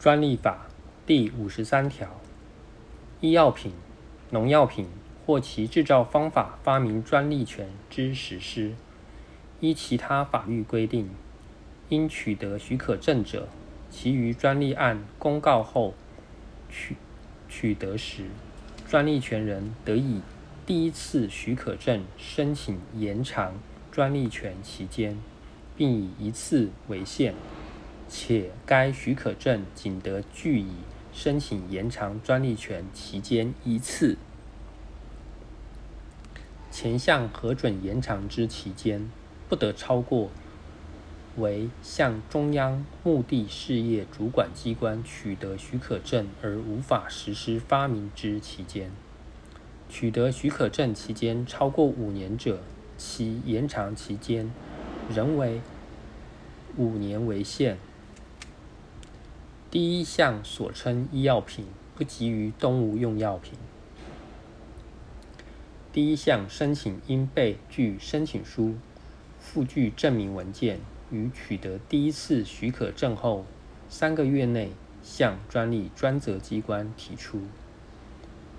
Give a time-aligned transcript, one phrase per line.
[0.00, 0.66] 专利法
[1.04, 2.08] 第五十三条，
[3.20, 3.70] 医药品、
[4.30, 4.86] 农药品
[5.26, 8.72] 或其制造方法发明专利权之实施，
[9.60, 11.10] 依其他法律规定，
[11.90, 13.46] 应取得许可证者，
[13.90, 15.92] 其余专利案公告后
[16.70, 16.96] 取
[17.50, 18.24] 取得时，
[18.88, 20.22] 专利权人得以
[20.64, 23.52] 第一次许可证申请延长
[23.92, 25.18] 专利权期间，
[25.76, 27.34] 并以一次为限。
[28.12, 30.72] 且该许可证仅得据以
[31.12, 34.18] 申请延长专利权期间一次。
[36.72, 39.08] 前项核准延长之期间，
[39.48, 40.28] 不得超过
[41.36, 48.90] 为向中央目的事业主管机关取得许可证而无法实施发明之期间。
[49.88, 52.60] 取得许可证期间超过五年者，
[52.96, 54.50] 其延长期间
[55.08, 55.60] 仍为
[56.76, 57.78] 五年为限。
[59.70, 63.52] 第一项所称医药品，不及于动物用药品。
[65.92, 68.74] 第一项申请应备具申请书，
[69.38, 70.80] 附具证明文件，
[71.12, 73.44] 于取得第一次许可证后
[73.88, 74.72] 三个月内
[75.04, 77.40] 向专利专责机关提出，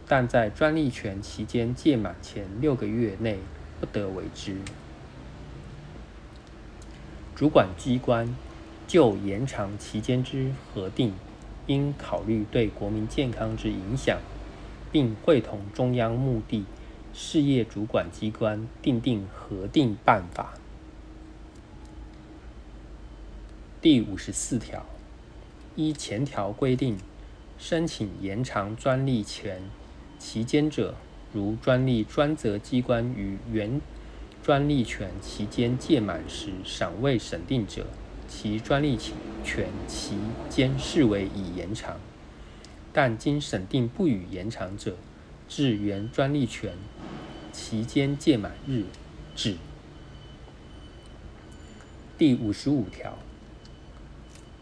[0.07, 3.39] 但在专利权期间届满前六个月内
[3.81, 4.55] 不得为之。
[7.35, 8.33] 主管机关。
[8.87, 11.13] 就延长期间之核定，
[11.67, 14.19] 应考虑对国民健康之影响，
[14.91, 16.65] 并会同中央目的
[17.13, 20.53] 事业主管机关订定核定办法。
[23.81, 24.85] 第五十四条，
[25.75, 26.97] 依前条规定
[27.57, 29.61] 申请延长专利权
[30.19, 30.95] 期间者，
[31.33, 33.81] 如专利专责机关于原
[34.43, 37.87] 专利权期间届满时尚未审定者，
[38.33, 38.97] 其专利
[39.43, 40.15] 权期
[40.49, 41.99] 间视为已延长，
[42.93, 44.95] 但经审定不予延长者，
[45.49, 46.73] 至原专利权
[47.51, 48.85] 期间届满日
[49.35, 49.57] 止。
[52.17, 53.17] 第五十五条，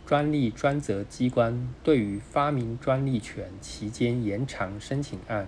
[0.03, 5.47] 专利专责机关对于发明专利权期间延长申请案，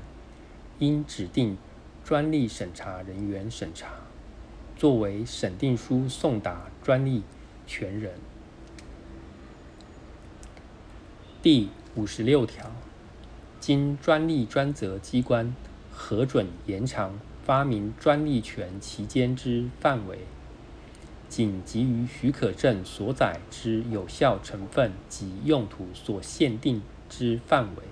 [0.78, 1.58] 应指定
[2.06, 3.88] 专利审查人员审查，
[4.78, 7.24] 作为审定书送达专利。
[7.72, 8.12] 权人。
[11.42, 12.70] 第五十六条，
[13.62, 15.56] 经专利专责机关
[15.90, 20.20] 核准延长发明专利权期间之范围，
[21.30, 27.84] 仅基于许可证所载之有效成分及用途所限定之范围。